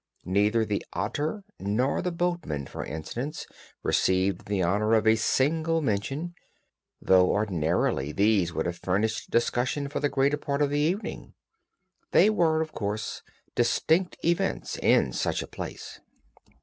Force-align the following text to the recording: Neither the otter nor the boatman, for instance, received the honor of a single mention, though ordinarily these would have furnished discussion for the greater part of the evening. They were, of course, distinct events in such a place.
Neither 0.25 0.65
the 0.65 0.83
otter 0.93 1.43
nor 1.59 2.01
the 2.01 2.11
boatman, 2.11 2.65
for 2.65 2.83
instance, 2.83 3.45
received 3.83 4.47
the 4.47 4.63
honor 4.63 4.95
of 4.95 5.05
a 5.05 5.15
single 5.15 5.79
mention, 5.79 6.33
though 6.99 7.29
ordinarily 7.29 8.11
these 8.11 8.51
would 8.51 8.65
have 8.65 8.79
furnished 8.79 9.29
discussion 9.29 9.89
for 9.89 9.99
the 9.99 10.09
greater 10.09 10.37
part 10.37 10.63
of 10.63 10.71
the 10.71 10.79
evening. 10.79 11.35
They 12.13 12.31
were, 12.31 12.61
of 12.63 12.71
course, 12.71 13.21
distinct 13.53 14.17
events 14.25 14.75
in 14.77 15.13
such 15.13 15.43
a 15.43 15.47
place. 15.47 15.99